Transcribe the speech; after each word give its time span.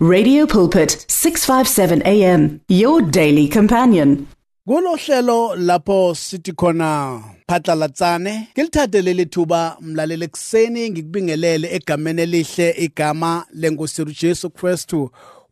Radio 0.00 0.46
Pulpit 0.46 1.04
657 1.08 2.02
AM 2.06 2.60
your 2.68 3.02
daily 3.02 3.48
companion. 3.48 4.28
Lapho 5.56 6.14
sithi 6.14 6.52
khona 6.52 7.20
phatlalatsane 7.48 8.48
ngikubingelele 10.90 11.68
egameni 11.74 12.22
elihle 12.22 12.70
igama 12.78 13.44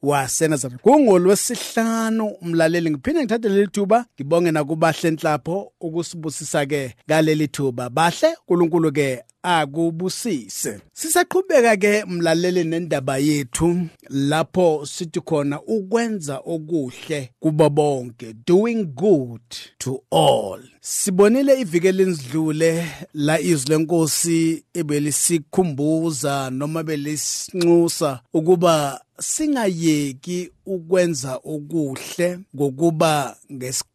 waseNazaretha 0.09 0.83
kungolwesihlanu 0.83 2.27
umlaleli 2.27 2.91
ngiphinde 2.91 3.21
ngithathe 3.21 3.49
leli 3.49 3.69
thuba 3.69 4.07
ngibonge 4.15 4.51
nakubahle 4.51 5.09
enhlapho 5.09 5.73
ukusibusisa 5.81 6.67
ke 6.67 6.95
galeli 7.09 7.49
thuba. 7.49 7.91
Bahle 7.91 8.29
uNkulunkulu 8.49 8.93
ke 8.93 9.23
akubusise. 9.43 10.81
Sisaqhubeka 10.93 11.77
ke 11.77 12.05
mlaleli 12.05 12.65
nendaba 12.65 13.19
yethu 13.19 13.89
lapho 14.11 14.87
sithi 14.87 15.21
khona 15.21 15.63
ukwenza 15.63 16.39
okuhle 16.39 17.31
kubo 17.41 17.71
bonke. 17.71 18.35
Doing 18.47 18.85
good 18.95 19.49
to 19.79 20.03
all. 20.11 20.61
Sibonile 20.89 21.61
iviki 21.61 21.87
elindlule 21.87 22.87
la 23.15 23.41
izwi 23.41 23.71
lenkosi 23.71 24.65
ebelisikhumbuza 24.75 26.51
noma 26.51 26.83
belisinxusa 26.83 28.21
ukuba 28.35 29.01
singayeki 29.19 30.51
ukwenza 30.67 31.41
okuhle 31.45 32.39
ngokuba 32.57 33.37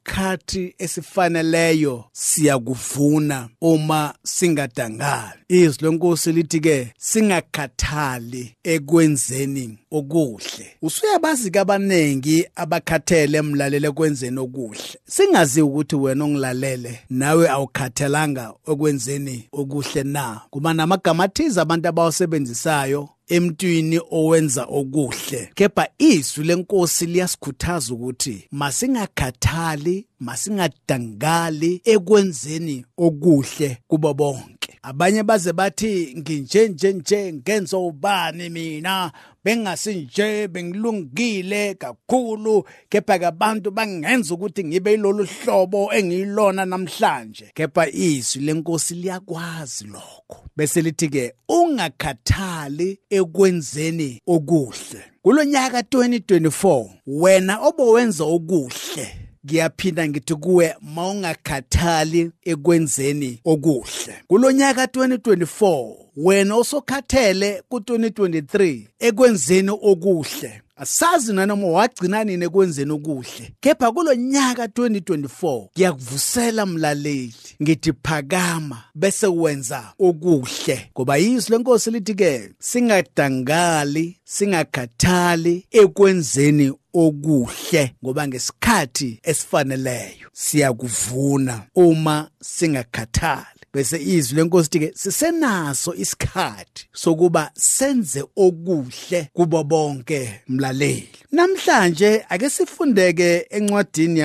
ngesikhathi 0.02 0.76
esifaneleyo 0.78 2.04
siyakuvuna 2.12 3.50
uma 3.62 4.14
singadangali 4.24 5.40
izwi 5.50 5.84
lenkosi 5.84 6.32
lithi 6.32 6.60
ke 6.60 6.94
singakhathali 6.98 8.56
ekwenzeni 8.64 9.78
okuhle. 9.92 10.78
Usuyabazi 10.82 11.52
kabaningi 11.52 12.48
abakhathele 12.56 13.38
emlalele 13.38 13.88
ekwenzeni 13.88 14.40
okuhle. 14.40 14.98
Singazi 15.06 15.62
ukuthi 15.62 15.96
wena 15.96 16.26
ongilalele 16.26 17.00
nawe 17.10 17.50
awukhathalanga 17.50 18.54
ekwenzeni 18.68 19.48
okuhle 19.54 20.04
na. 20.04 20.42
Kuba 20.50 20.74
namagama 20.74 21.24
athize 21.24 21.62
abantu 21.62 21.88
abawasebenzisayo 21.90 23.10
emntwini 23.32 24.02
owenza 24.12 24.64
okuhle. 24.70 25.50
Kepha 25.56 25.88
izwi 25.98 26.46
lenkosi 26.46 27.06
liyasikhuthaza 27.06 27.94
ukuthi 27.94 28.48
masingakhathali 28.52 30.06
masingadangali 30.20 31.82
ekwenzeni 31.84 32.86
okuhle 32.98 33.78
kubo 33.88 34.14
bonke. 34.14 34.80
Abanye 34.84 35.24
baze 35.24 35.54
bathi 35.54 36.14
nginje 36.18 36.68
nje 36.68 36.94
nje 36.94 37.34
ngenza 37.34 37.78
ubani 37.78 38.50
mina? 38.50 39.12
Bengasinje 39.46 40.48
bengilungile 40.48 41.74
kakhulu 41.74 42.64
kepha 42.90 43.20
ke 43.20 43.26
abantu 43.26 43.72
bangenza 43.72 44.34
ukuthi 44.34 44.64
ngibe 44.64 44.94
ilolu 44.94 45.26
hlobo 45.26 45.94
engiyilona 45.94 46.66
namhlanje. 46.66 47.52
Kepha 47.54 47.90
izwi 47.90 48.42
lenkosi 48.42 48.96
liyakwazi 48.96 49.86
lokho. 49.88 50.46
Bese 50.56 50.82
lithi 50.82 51.10
ke 51.10 51.34
ungakhathali 51.50 53.00
ekwenzeni 53.10 54.22
okuhle. 54.28 55.02
Kulonyaka 55.22 55.80
2024 55.82 56.90
wena 57.08 57.60
obowenza 57.60 58.24
okuhle 58.24 59.22
ngiyaphinda 59.46 60.08
ngithi 60.08 60.36
kuwe 60.36 60.76
mawungakhathali 60.82 62.32
ekwenzeni 62.42 63.40
okuhle. 63.46 64.16
Kulonyaka 64.28 64.86
2024 64.86 66.01
wena 66.24 66.56
osokhathele 66.56 67.64
ku2023 67.72 68.82
ekwenzeni 69.00 69.70
okuhle. 69.70 70.62
Asazi 70.76 71.34
nanoma 71.34 71.68
wagcina 71.68 72.24
nini 72.24 72.46
ekwenzeni 72.46 72.92
okuhle. 72.92 73.54
Kepha 73.60 73.92
kulonyaka 73.92 74.66
2024 74.66 75.68
ngiyakuvusela 75.76 76.66
mlaleli 76.66 77.34
ngithi 77.62 77.94
phakama 78.04 78.84
bese 78.96 79.28
wenza 79.28 79.94
okuhle. 80.00 80.90
Ngoba 80.96 81.18
yizwi 81.18 81.52
lenkosi 81.52 81.92
lithi 81.92 82.14
ke 82.14 82.52
singadangali 82.60 84.18
singakhathali 84.24 85.66
ekwenzeni 85.72 86.74
okuhle. 86.94 87.96
Ngoba 88.04 88.28
ngesikhathi 88.28 89.20
esifaneleyo 89.24 90.28
siyakuvuna 90.34 91.62
uma 91.76 92.30
singakhathali. 92.42 93.61
Bese 93.74 93.98
izwi 93.98 94.38
lenkosi 94.38 94.80
ke 94.80 94.92
sisenaso 94.96 95.94
isikhathi 95.94 96.88
sokuba 96.94 97.52
senze 97.56 98.24
okuhle 98.36 99.30
kubo 99.34 99.64
bonke 99.64 100.42
mlaleli. 100.48 101.10
Namhlanje 101.32 102.26
ake 102.30 102.50
sifundeke 102.50 103.48
encwadini 103.50 104.20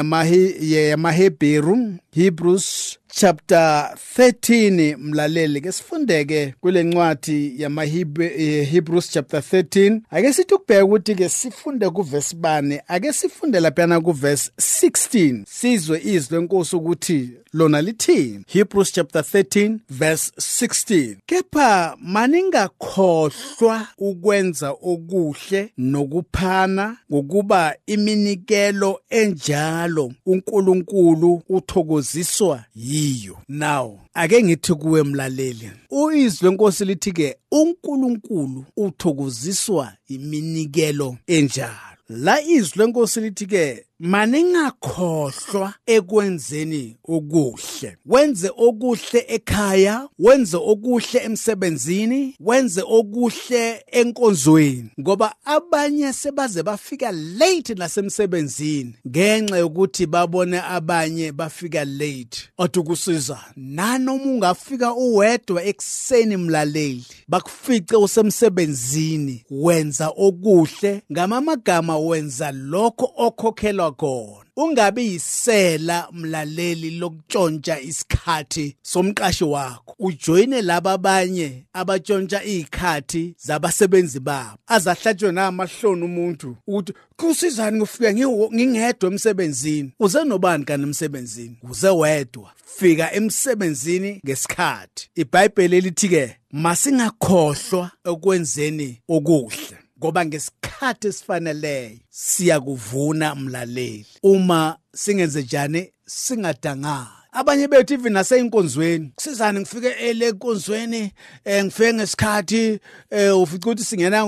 yamaHebheru 0.61 1.95
Hebrews 2.13 2.99
chapter 3.21 3.95
13 4.19 4.97
mlaleli 4.97 5.61
ke 5.61 5.73
sifundeke 5.73 6.55
kule 6.61 6.83
ncwadi 6.83 7.63
yamaHebrews 7.63 9.11
chapter 9.11 9.41
13 9.41 10.01
ake 10.11 10.33
sithi 10.33 10.55
ukubheka 10.55 10.85
ukuthi 10.85 11.15
ke 11.15 11.29
sifunde 11.29 11.91
kuverse 11.91 12.37
bane 12.37 12.83
ake 12.89 13.13
sifunde 13.13 13.61
laphana 13.61 14.01
kuverse 14.01 14.51
16 14.59 15.45
sizwe 15.47 16.01
izwi 16.05 16.39
lenkosi 16.39 16.77
ukuthi 16.77 17.31
lona 17.57 17.83
lithini? 17.83 18.45
Hebrews 18.47 18.93
chapter 18.93 19.23
13 19.23 19.79
verse 19.91 20.33
16 20.39 21.17
kepha 21.27 21.97
maningakhohlwa 22.01 23.87
ukwenza 23.99 24.71
okuhle 24.71 25.73
nokuphana 25.79 26.97
ngokuba 27.13 27.75
iminikelo 27.87 29.01
enjalo 29.11 30.13
uNkulunkulu 30.27 31.43
uthokoziswa 31.49 32.65
yiyo 33.07 33.39
now 33.49 33.99
ake 34.15 34.43
ngithi 34.43 34.75
kuwe 34.75 35.03
mlaleli 35.03 35.71
uyizwe 35.91 36.51
lenkosi 36.51 36.85
lithi 36.85 37.13
ke 37.13 37.37
uNkulunkulu 37.51 38.65
uthokoziswa 38.77 39.93
iminikelo 40.09 41.17
enjalo. 41.27 41.97
La 42.09 42.43
izwi 42.43 42.79
lenkosi 42.79 43.21
lithi 43.21 43.47
ke 43.47 43.87
maningakhohlwa 44.01 45.75
ekwenzeni 45.87 46.97
okuhle. 47.09 47.97
Wenze 48.07 48.51
okuhle 48.57 49.25
ekhaya 49.29 50.09
wenze 50.19 50.57
okuhle 50.57 51.21
emsebenzini 51.25 52.35
wenze 52.41 52.83
okuhle 52.87 53.85
enkonzweni. 53.87 54.91
Ngoba 55.01 55.35
abanye 55.45 56.13
sebaze 56.13 56.63
bafika 56.63 57.13
late 57.13 57.75
nasemsebenzini 57.75 58.95
ngenxa 59.09 59.59
yokuthi 59.59 60.07
babone 60.07 60.61
abanye 60.61 61.33
bafika 61.33 61.85
late. 61.85 62.51
Othi 62.59 62.81
kusiza 62.81 63.41
nanoma 63.57 64.25
ungafika 64.25 64.95
uwedwa 64.95 65.65
ekseni 65.65 66.37
mlaleli 66.37 67.05
bakufice 67.29 67.97
usemsebenzini 67.97 69.45
wenza 69.51 70.09
okuhle. 70.17 71.03
Ngamamagama 71.13 71.99
wenza 71.99 72.53
lokho 72.53 73.13
okhokhelwa 73.17 73.86
khona. 73.93 74.47
Ungabi 74.57 75.13
yisela 75.13 76.09
mlaleli 76.13 76.91
lokutshontsha 76.91 77.81
isikhathi 77.81 78.77
somqashi 78.83 79.45
wakho. 79.45 79.95
Ujoyine 79.99 80.63
laba 80.63 80.93
abanye 80.93 81.67
abatshontsha 81.73 82.45
izikhathi 82.45 83.35
zabasebenzi 83.39 84.21
babo. 84.21 84.59
Azahlatshwe 84.67 85.33
namahloni 85.33 86.05
umuntu 86.05 86.57
ukuthi 86.67 86.93
kusizani 87.17 87.79
ngifika 87.79 88.13
ngingedwa 88.13 89.11
emsebenzini? 89.11 89.93
Uze 90.01 90.25
nobani 90.25 90.65
kanti 90.65 90.83
emsebenzini? 90.83 91.59
Uze 91.63 91.89
wedwa. 91.89 92.53
Fika 92.65 93.13
emsebenzini 93.13 94.21
ngesikhathi. 94.27 95.11
iBhayibheli 95.15 95.81
lithi 95.81 96.09
ke 96.09 96.37
masingakhohlwa 96.53 97.91
ekwenzeni 98.05 99.01
okuhle 99.09 99.86
ngoba 99.99 100.27
ngesikhathi 100.27 101.09
esifaneleyo 101.09 101.99
siyakuvuna 102.11 103.35
mlaleli. 103.35 104.07
Uma 104.23 104.79
singenze 104.95 105.43
njani 105.43 105.93
singadangali 106.07 107.17
abanye 107.37 107.69
bethu 107.69 107.95
even 107.95 108.13
naseyinkonzweni 108.13 109.13
kusizani 109.15 109.61
ngifike 109.61 109.89
ele 109.89 110.29
enkonzweni 110.29 111.13
eh 111.45 111.65
ngifike 111.65 111.95
ngesikhathi 111.95 112.79
eh 113.11 113.41
ufica 113.41 113.67
ukuthi 113.67 113.85
singena 113.85 114.19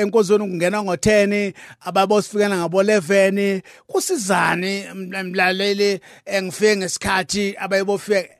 enkonzweni 0.00 0.44
kungena 0.44 0.78
ngo10 0.78 1.52
ababo 1.80 2.22
sifikana 2.22 2.56
ngabo 2.56 2.82
11 2.82 3.62
kusizani 3.86 4.84
mlaleli 5.24 6.00
ngifike 6.42 6.76
ngesikhathi 6.76 7.54
abayebofike 7.58 8.30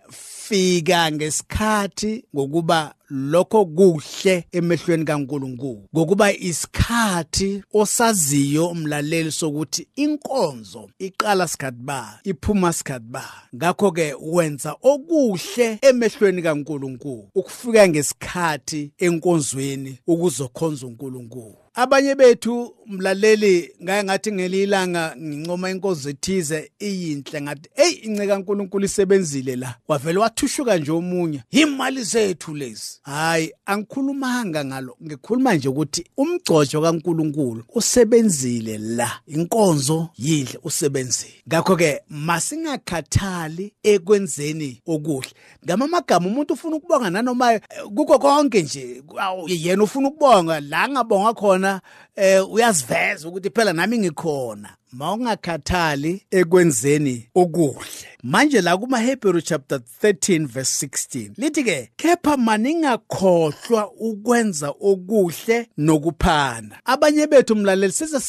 fika 0.49 1.13
ngesikhathi 1.13 2.25
ngokuba 2.35 2.95
lokho 3.11 3.65
kuhle 3.67 4.45
emehlweni 4.53 5.05
kaNkuluNkulu. 5.05 5.89
Ngokuba 5.95 6.33
isikhathi 6.33 7.63
osaziyo 7.73 8.69
umlaleli 8.69 9.33
sokuthi 9.33 9.87
inkonzo 9.97 10.91
iqala 10.99 11.49
sikhathi 11.49 11.79
ba 11.81 12.21
iphuma 12.25 12.73
sikhathi 12.73 13.07
ba. 13.09 13.25
Ngakho 13.55 13.93
ke 13.93 14.15
wenza 14.21 14.77
okuhle 14.83 15.79
emehlweni 15.83 16.43
kaNkuluNkulu 16.43 17.29
ukufika 17.35 17.89
ngesikhathi 17.89 18.91
enkonzweni 18.99 19.99
ukuzokhonza 20.07 20.87
uNkulunkulu. 20.87 21.57
Abanye 21.75 22.15
bethu 22.15 22.75
mlaleli 22.87 23.71
ngaye 23.83 24.05
ngathi 24.05 24.33
ngelilanga 24.33 25.17
ngincoma 25.17 25.71
inkonzo 25.71 26.11
ethize 26.11 26.71
iyinhle 26.81 27.43
ngathi 27.43 27.71
hey 27.75 27.91
inceka 27.91 28.27
kaNkuluNkulu 28.27 28.85
isebenzile 28.85 29.57
la 29.57 29.75
wavele 29.89 30.19
wathushuka 30.19 30.79
nje 30.79 30.93
omunye. 30.93 31.43
Imali 31.51 32.03
zethu 32.03 32.55
lezi. 32.55 33.01
Hayi 33.03 33.53
angikhulumanga 33.67 34.65
ngalo. 34.65 34.97
Ngikhuluma 35.05 35.55
nje 35.55 35.69
ukuthi 35.69 36.07
umgcojo 36.17 36.81
kaNkuluNkulu 36.81 37.65
usebenzile 37.75 38.79
la. 38.79 39.11
Inkonzo 39.27 40.09
yidle 40.19 40.59
usebenzile. 40.65 41.35
Ngakho 41.49 41.77
ke 41.77 42.03
masingakhathali 42.09 43.73
ekwenzeni 43.83 44.83
okuhle. 44.87 45.31
Ngamamagama 45.65 46.27
umuntu 46.27 46.55
ufuna 46.55 46.77
ukubonga 46.77 47.11
nanoma 47.11 47.61
kuko 47.95 48.19
konke 48.19 48.63
nje 48.63 49.03
yena 49.47 49.83
ufuna 49.83 50.09
ukubonga 50.09 50.61
la 50.61 50.89
ngabonga 50.89 51.35
khona 51.35 51.81
eh 52.17 52.53
uyaziveza 52.53 53.29
ukuthi 53.29 53.51
phela 53.51 53.73
nami 53.73 53.99
ngikhona. 53.99 54.77
Mawungakhathali 54.93 56.23
ekwenzeni 56.31 57.29
okuhle. 57.35 58.09
Manje 58.23 58.61
la 58.61 58.77
kuma 58.77 58.99
Hebrew 58.99 59.41
chapter 59.41 59.81
13 60.03 60.47
verse 60.47 60.87
16 60.87 61.31
lithi 61.37 61.65
ke 61.65 61.91
kepha 61.97 62.37
maningakhohlwa 62.37 63.93
ukwenza 64.01 64.75
okuhle 64.81 65.69
nokuphana. 65.79 66.79
Abanye 66.85 67.27
bethu 67.27 67.57
mlaleli 67.57 67.93
size 67.93 68.21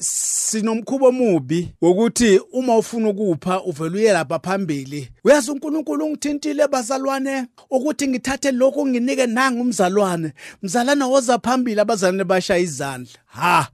sinomkhubo 0.00 1.06
omubi 1.06 1.68
wokuthi 1.82 2.40
uma 2.52 2.78
ufuna 2.78 3.08
ukupha 3.08 3.62
uvela 3.62 3.96
uye 3.96 4.12
lapha 4.12 4.38
phambili. 4.38 5.08
Uyazi 5.24 5.50
uNkulunkulu 5.50 6.06
ungithintile 6.06 6.68
bazalwane? 6.68 7.46
Ukuthi 7.70 8.08
ngithathe 8.08 8.52
lokho 8.52 8.86
nginike 8.86 9.26
nanga 9.26 9.60
umzalwane. 9.60 10.32
Mzalana 10.62 11.06
woza 11.06 11.38
phambili 11.38 11.80
abazalwane 11.80 12.24
bashaya 12.24 12.60
amandla 12.98 13.20
ha 13.28 13.68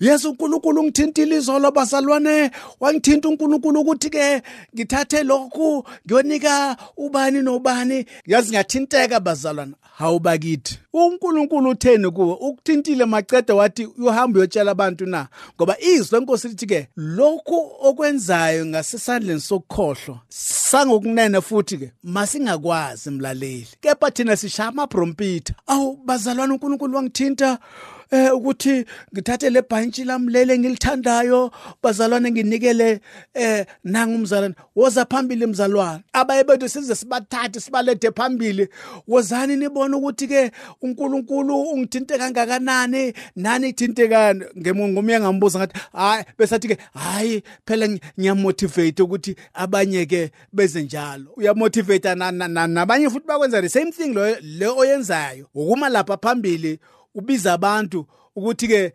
yesu 0.00 0.30
uNkulunkulu 0.30 0.80
ungithintile 0.80 1.36
izolo 1.36 1.70
bazalwane 1.70 2.50
wangithinta 2.80 3.28
uNkulunkulu 3.28 3.80
ukuthi 3.80 4.10
ke 4.10 4.42
ngithathe 4.74 5.22
lokhu 5.22 5.84
ngiyonika 6.06 6.76
ubani 6.96 7.42
nobani. 7.42 8.04
Yazi 8.26 8.48
ngiyathinteka 8.48 9.20
bazalwane. 9.20 9.74
Hawubakithi 9.98 10.78
uNkulunkulu 10.92 11.70
utheni 11.70 12.10
kuwe? 12.10 12.36
Ukuthintile 12.40 13.04
macede 13.04 13.52
wathi 13.52 13.86
uyohamba 13.86 14.38
uyotshela 14.38 14.70
abantu 14.70 15.06
na? 15.06 15.28
Ngoba 15.56 15.80
izwi 15.80 16.18
lenkosi 16.18 16.48
lithi 16.48 16.66
ke 16.66 16.88
lokhu 16.96 17.70
okwenzayo 17.82 18.66
ngasesandleni 18.66 19.40
sokukhohlwa 19.40 20.20
sangokunene 20.28 21.40
futhi 21.40 21.78
ke 21.78 21.92
masingakwazi 22.02 23.10
mlaleli. 23.10 23.68
Kepha 23.80 24.10
thina 24.10 24.36
sishaya 24.36 24.68
amabrompita 24.68 25.54
awu 25.66 25.96
bazalwane 26.04 26.52
uNkulunkulu 26.52 26.96
wangithinta 26.96 27.58
eh 28.10 28.34
ukuthi 28.34 28.84
ngithathe 29.12 29.50
le 29.50 29.62
bhantshi 29.62 30.04
lami 30.04 30.32
lele 30.32 30.58
ngilithandayo 30.58 31.50
bazalwane 31.82 32.30
nginikele 32.30 33.00
eh 33.34 33.66
nanga 33.84 34.14
umzalwane 34.14 34.54
woza 34.76 35.04
phambili 35.04 35.46
mzalwane. 35.46 36.02
Abaye 36.12 36.44
bethu 36.44 36.68
size 36.68 36.94
sibathathe 36.94 37.60
sibalethe 37.60 38.10
phambili. 38.10 38.68
Wozani 39.08 39.56
nibone 39.56 39.96
ukuthi 39.96 40.26
ke 40.28 40.50
uNkulunkulu 40.82 41.60
ungithinte 41.60 42.18
kangakanani? 42.18 43.12
Nani 43.36 43.68
ithintekani 43.68 44.44
ngomnye 44.56 45.20
ngambuza 45.20 45.58
ngathi 45.58 45.80
hayi 45.92 46.24
besathi 46.38 46.68
ke 46.68 46.78
hayi 46.94 47.42
phela 47.66 47.88
ngiyamotivate 48.18 49.02
ukuthi 49.02 49.36
abanye 49.54 50.06
ke 50.06 50.30
beze 50.52 50.82
njalo. 50.82 51.32
Uyamotivate 51.36 52.14
nabanye 52.14 53.10
futhi 53.10 53.26
bakwenza 53.26 53.62
the 53.62 53.68
same 53.68 53.92
thing 53.92 54.14
lo 54.14 54.36
le 54.40 54.66
oyenzayo. 54.66 55.46
Ukuma 55.54 55.88
lapha 55.88 56.16
phambili 56.16 56.78
ubiza 57.14 57.52
abantu 57.52 58.06
ukuthi 58.36 58.68
ke 58.68 58.92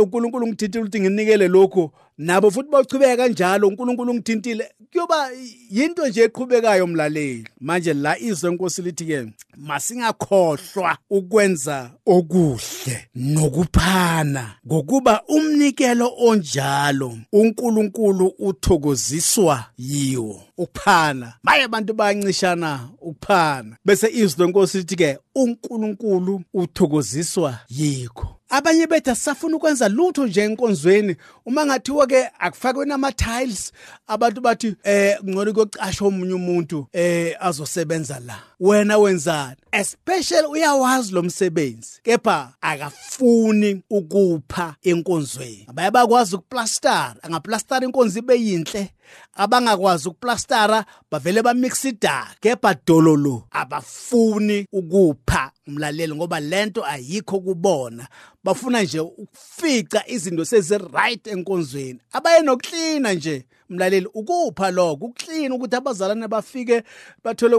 uNkulunkulu 0.00 0.46
ngithintile 0.46 0.82
ukuthi 0.82 1.00
nginikele 1.00 1.48
lokho 1.48 1.92
nabo 2.18 2.50
futhi 2.50 2.70
bachubeka 2.70 3.16
kanjalo 3.16 3.68
uNkulunkulu 3.68 4.14
ngithintile 4.14 4.70
kuyoba 4.92 5.30
yinto 5.70 6.08
nje 6.08 6.22
eqhubekayo 6.22 6.84
umlaleli 6.84 7.48
manje 7.60 7.94
la 7.94 8.18
izwe 8.18 8.50
inkosi 8.50 8.82
lithi 8.82 9.04
ke 9.04 9.26
masingakhohlwa 9.56 10.98
ukwenza 11.10 11.90
okuhle 12.06 13.08
nokuphana 13.14 14.54
ngokuba 14.66 15.22
umnikelo 15.28 16.12
onjalo 16.18 17.18
uNkulunkulu 17.32 18.34
uthokoziswa 18.38 19.64
yiwo. 19.78 20.42
Ukuphana. 20.56 21.34
Maye 21.42 21.62
abantu 21.62 21.94
bayancishana 21.94 22.88
ukuphana. 23.00 23.76
Bese 23.84 24.08
izwi 24.10 24.44
lenkosi 24.44 24.78
lithi 24.78 24.96
ke 24.96 25.18
uNkulunkulu 25.34 26.42
uthokoziswa 26.54 27.58
yikho. 27.68 28.37
Abanye 28.48 28.86
bethu 28.86 29.10
asisafuna 29.10 29.56
ukwenza 29.56 29.88
lutho 29.88 30.26
nje 30.26 30.40
enkonzweni. 30.42 31.16
Uma 31.46 31.66
ngathiwa 31.66 32.06
ke 32.06 32.30
akufakwe 32.38 32.86
nama 32.86 33.12
tiles 33.12 33.72
abantu 34.06 34.40
bathi 34.40 34.74
eh 34.84 35.18
ngcono 35.24 35.52
kuyocasha 35.52 36.04
omunye 36.04 36.34
umuntu 36.34 36.86
eh 36.92 37.36
azosebenza 37.40 38.20
la. 38.20 38.38
Wena 38.60 38.98
wenzani? 38.98 39.56
Especially 39.72 40.46
uyawazi 40.48 41.12
lo 41.12 41.22
msebenzi 41.22 42.00
kepha 42.02 42.52
akafuni 42.60 43.82
ukupha 43.90 44.74
enkonzweni. 44.82 45.66
Abaye 45.68 45.90
bakwazi 45.90 46.36
ukuplastara 46.36 47.16
angaplastara 47.22 47.86
inkonzo 47.86 48.18
ibe 48.18 48.34
yinhle. 48.40 48.90
Abangakwazi 49.34 50.08
ukuplastara 50.08 50.84
bavele 51.10 51.42
bamixa 51.42 51.88
idaka 51.88 52.34
kepha 52.40 52.74
dololo 52.86 53.44
abafuni 53.50 54.66
ukupha 54.72 55.50
umlaleli 55.66 56.14
ngoba 56.14 56.40
lento 56.40 56.84
ayikho 56.84 57.40
kubona. 57.40 58.08
Bafuna 58.44 58.82
nje 58.82 59.00
ukufica 59.00 60.02
izinto 60.06 60.44
sezi-right 60.44 61.26
enkonzweni. 61.26 62.00
Abaye 62.12 62.42
nokuklina 62.42 63.12
nje. 63.14 63.46
Mlaleli 63.68 64.06
ukupha 64.14 64.70
lokho? 64.70 65.06
Ukuklina 65.06 65.54
ukuthi 65.54 65.76
abazalwane 65.76 66.28
bafike 66.28 66.82
bathole 67.24 67.56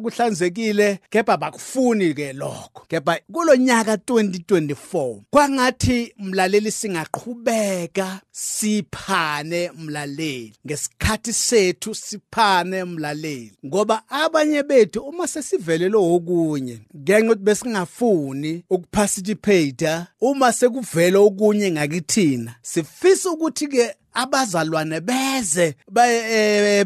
kuhlanzekile 0.00 0.98
kepha 1.10 1.36
bakufuni 1.36 2.14
ke 2.14 2.32
lokho? 2.32 2.86
Kepha 2.88 3.20
kulo 3.32 3.56
nyaka 3.56 3.94
2024 3.94 5.20
kwangathi 5.30 6.14
mlaleli 6.18 6.70
singaqhubeka 6.70 8.20
siphane 8.30 9.70
mlaleli. 9.78 10.52
Ngesikhathi 10.66 11.32
sethu 11.32 11.94
siphane 11.94 12.84
mlaleli. 12.84 13.52
Ngoba 13.66 14.02
abanye 14.08 14.62
bethu 14.62 15.00
uma 15.00 15.26
sesivelele 15.26 15.96
okunye 15.96 16.78
ngenxa 16.96 17.32
ukuthi 17.32 17.44
besingafuni 17.44 18.64
ukuparticipate 18.70 20.06
uma 20.20 20.52
sekuvela 20.52 21.18
okunye 21.18 21.70
ngakithina 21.70 22.54
sifisa 22.62 23.30
ukuthi 23.30 23.66
ke 23.68 23.94
abazalwane 24.22 25.00
beze 25.00 25.74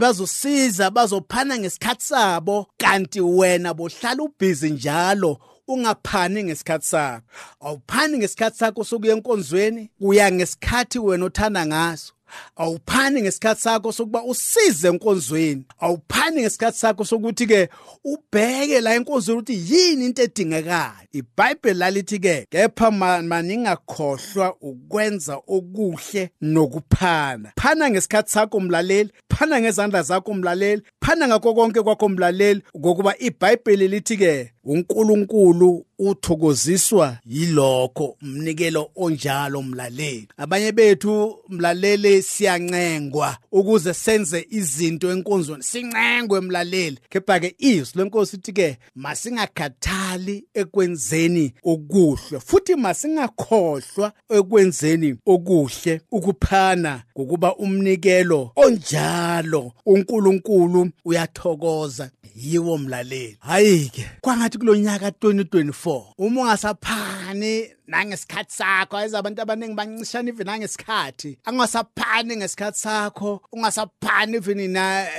bazosiza 0.01 0.91
bazophana 0.91 1.59
ngesikhathi 1.59 2.05
sabo. 2.05 2.67
Kanti 2.79 3.21
wena 3.21 3.75
bohlala 3.75 4.23
ubhizi 4.23 4.71
njalo 4.71 5.39
ungaphani 5.69 6.45
ngesikhathi 6.45 6.87
sakho. 6.87 7.23
Awuphani 7.61 8.19
ngesikhathi 8.19 8.59
sakho 8.59 8.85
sokuya 8.85 9.13
enkonzweni 9.17 9.91
uya 10.01 10.33
ngesikhathi 10.33 10.99
wena 10.99 11.25
othanda 11.25 11.67
ngaso. 11.67 12.13
Awuphani 12.57 13.23
ngesikhathi 13.23 13.63
sakho 13.63 13.93
sokuba 13.93 14.25
usize 14.25 14.89
enkonzweni. 14.89 15.65
Awuphani 15.81 16.41
ngesikhathi 16.41 16.79
sakho 16.79 17.05
sokuthi 17.05 17.47
ke 17.47 17.69
ubheke 18.05 18.81
la 18.81 18.95
enkonzweni 18.95 19.41
ukuthi 19.41 19.75
yini 19.75 20.07
into 20.07 20.23
edingekayo. 20.23 20.93
iBhayibheli 21.13 21.79
lalithi 21.79 22.19
ke 22.19 22.47
kepha 22.51 22.91
maningakhohlwa 22.91 24.57
ukwenza 24.61 25.41
okuhle 25.47 26.31
nokuphana. 26.41 27.53
Phana 27.57 27.91
ngesikhathi 27.91 28.31
sakho 28.31 28.57
umlaleli 28.57 29.11
phana 29.29 29.61
ngezandla 29.61 30.03
zakho 30.03 30.31
umlaleli 30.31 30.83
phana 31.01 31.29
ngakho 31.29 31.55
konke 31.55 31.83
kwakho 31.83 32.07
umlaleli 32.07 32.63
ngokuba 32.79 33.19
iBhayibheli 33.19 33.89
lithi 33.89 34.17
ke 34.17 34.53
uNkulunkulu 34.65 35.87
uthokoziswa 35.99 37.19
yilokho 37.27 38.17
umnikelo 38.23 38.91
onjalo 38.97 39.59
umlaleli 39.59 40.29
abanye 40.37 40.73
bethu 40.73 41.39
mlaleli 41.49 42.22
siyancengwa 42.23 43.39
ukuze 43.53 43.95
senze 43.95 44.47
izinto 44.51 45.13
enkonzweni. 45.13 45.63
Sincengwe 45.63 46.39
emlaleli 46.39 46.99
kepha 47.09 47.41
ke 47.41 47.55
izwi 47.59 47.99
lenkosi 47.99 48.37
ithi 48.37 48.53
ke 48.53 48.79
masingakhathali 48.95 50.45
ekwenzeni 50.55 51.53
okuhle 51.65 52.41
futhi 52.41 52.77
masingakhohlwa 52.77 54.13
ekwenzeni 54.31 55.17
okuhle 55.27 56.01
ukuphana 56.11 57.03
ngokuba 57.19 57.57
umnikelo 57.57 58.53
onjalo 58.57 59.73
uNkulunkulu 59.87 60.91
uyathokoza. 61.05 62.11
Yiwo 62.37 62.79
mlaleli. 62.79 63.37
Hayi 63.41 63.89
ke 63.89 64.07
kwangathi 64.21 64.59
kulonyaka 64.59 65.09
2024 65.09 66.03
uma 66.19 66.41
ungasaphani 66.41 67.69
nangesikhathi 67.93 68.55
sakho. 68.57 68.97
Ayiza 68.97 69.19
abantu 69.19 69.43
abaningi 69.43 69.75
bancishana 69.75 70.29
even 70.29 70.47
nangesikhathi. 70.47 71.39
Angasaphani 71.45 72.37
ngesikhathi 72.37 72.79
sakho? 72.79 73.41
Ungasaphani 73.53 74.37
even 74.37 74.73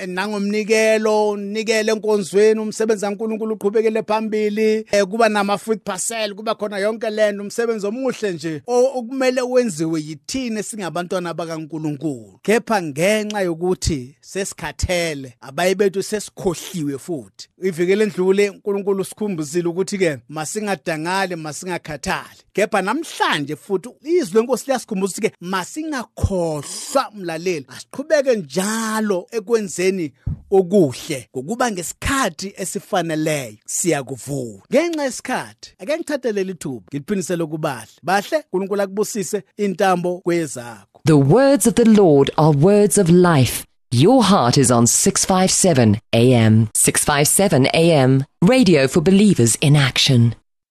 nangomnikelo? 0.07 1.29
Unikele 1.29 1.91
enkonzweni 1.91 2.59
umsebenzi 2.59 3.05
kaNkuluNkulu 3.05 3.53
uqhubekele 3.55 4.03
phambili. 4.03 4.85
Eh, 4.91 5.05
kuba 5.05 5.29
nama 5.29 5.57
food 5.57 5.79
parcel 5.83 6.35
kuba 6.35 6.55
khona 6.55 6.77
yonke 6.77 7.09
lento 7.09 7.41
umsebenzi 7.43 7.87
omuhle 7.87 8.31
nje 8.31 8.61
okumele 8.67 9.41
wenziwe 9.41 10.01
yithini 10.01 10.63
singabantwana 10.63 11.33
bakaNkuluNkulu. 11.33 12.39
Kepha 12.41 12.81
ngenxa 12.81 13.41
yokuthi 13.41 14.15
sesikhathele 14.21 15.33
abayi 15.41 15.75
bethu 15.75 16.03
sesikhohliwe 16.03 16.97
futhi. 16.97 17.49
Ivikele 17.63 18.03
endlule 18.03 18.49
uNkulunkulu 18.49 19.01
usikhumbuzile 19.01 19.67
ukuthi 19.67 19.97
ke 19.97 20.17
masingadangali 20.29 21.35
masingakhathali 21.35 22.43
kepha 22.63 22.81
namhlanje 22.81 23.55
futhi 23.55 23.89
izwi 24.01 24.39
lenkosi 24.39 24.65
liyasikhumbuza 24.67 25.11
ukuthi 25.11 25.21
ke 25.21 25.35
masingakhohlwa 25.41 27.11
mlaleli 27.15 27.65
asiqhubeke 27.67 28.35
njalo 28.35 29.27
ekwenzeni 29.31 30.11
okuhle 30.51 31.29
ngokuba 31.35 31.71
ngesikhathi 31.71 32.53
esifaneleyo 32.57 33.57
siyakuvuna. 33.65 34.63
Ngenxa 34.71 35.03
yesikhathi 35.03 35.73
ake 35.79 35.97
ngithathelele 35.97 36.51
ithuba 36.51 36.85
ngiliphindisele 36.89 37.45
kubahle 37.45 37.91
bahle 38.03 38.37
uNkulunkulu 38.53 38.81
akubusise 38.81 39.43
intambo 39.57 40.19
kwezakho. 40.19 41.01
The 41.05 41.17
words 41.17 41.67
of 41.67 41.73
the 41.75 41.89
Lord 41.89 42.31
are 42.37 42.51
words 42.51 42.97
of 42.97 43.09
life. 43.09 43.65
Your 43.91 44.23
heart 44.23 44.57
is 44.57 44.71
on 44.71 44.87
657 44.87 45.99
AM 46.13 46.69
657 46.73 47.67
AM 47.73 48.23
radio 48.41 48.87
for 48.87 49.01
believers 49.01 49.55
in 49.61 49.75
action. 49.75 50.35